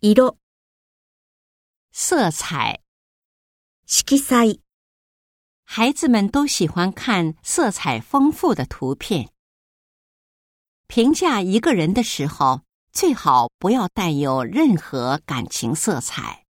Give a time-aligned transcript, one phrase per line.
[0.00, 0.38] 色、
[1.92, 2.82] 色彩。
[3.86, 4.60] 色彩、
[5.64, 9.32] 孩子们都喜欢看色彩丰富的图片。
[10.86, 12.62] 评价一个人的时候，
[12.92, 16.46] 最好不要带有任何感情色彩。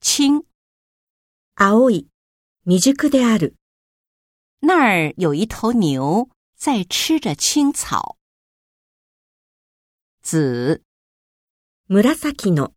[0.00, 0.46] 青，
[1.56, 2.08] 青い、
[2.64, 3.56] 未熟である。
[4.60, 8.18] 那儿有一头牛在吃着青草。
[10.22, 10.82] 紫，
[11.88, 12.72] 紫の、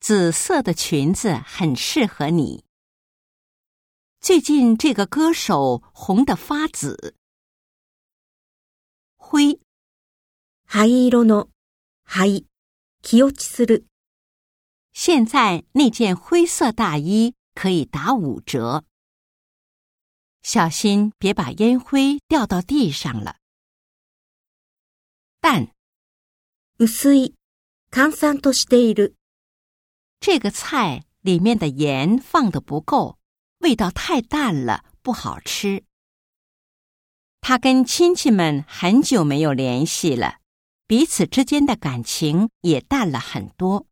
[0.00, 2.64] 紫色的裙子很适合你。
[4.20, 7.16] 最近这个歌手红得发紫。
[9.16, 9.60] 灰，
[10.66, 11.48] 灰色の、
[12.04, 12.46] 灰、
[13.00, 13.86] 気落ちする。
[14.92, 18.84] 现在那件灰色大衣可以打五折。
[20.42, 23.38] 小心别把烟灰掉到地上了。
[25.40, 25.72] 淡，
[26.76, 27.34] 薄い、
[27.90, 29.14] 乾散としている。
[30.20, 33.18] 这个菜里面的盐放的不够，
[33.58, 35.84] 味道太淡了，不好吃。
[37.40, 40.38] 他跟亲戚们很久没有联系了，
[40.86, 43.86] 彼此之间的感情也淡了很多。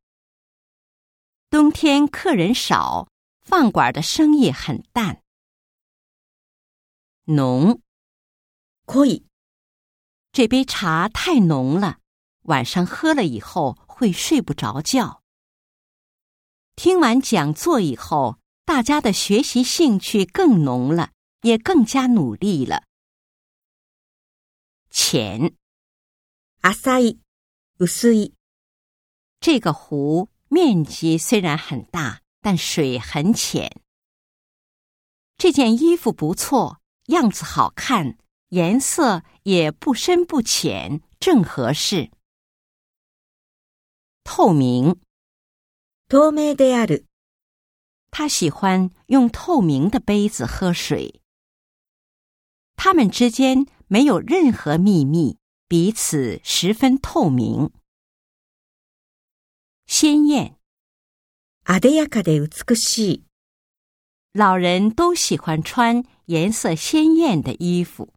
[1.51, 3.09] 冬天客人少，
[3.43, 5.23] 饭馆的生意很淡。
[7.25, 7.81] 浓，
[8.87, 9.25] 濃い。
[10.31, 11.99] 这杯茶太浓了，
[12.43, 15.24] 晚上喝了以后 会睡不着觉。
[16.76, 21.12] 听完讲座以后，大家的学习兴趣更浓了，
[21.44, 22.84] 也更加努力了。
[24.90, 25.56] 浅，
[26.62, 27.20] 浅い、
[27.78, 28.34] 薄い。
[29.40, 33.82] 这个湖面积虽然很大，但水很浅。
[35.38, 36.82] 这件衣服不错。
[37.08, 38.18] 样子好看，
[38.50, 42.12] 颜色也不深不浅，正合适。
[44.35, 44.97] 透明，
[46.09, 47.07] 透明である。
[48.11, 51.21] 他喜欢用透明的杯子喝水。
[52.77, 55.39] 他们之间没有任何秘密，
[55.69, 57.71] 彼此十分透明。
[59.87, 60.57] 鲜艳，
[61.65, 63.25] あでやかで美しい。
[64.33, 68.13] 老人都喜欢穿颜色鲜艳的衣服。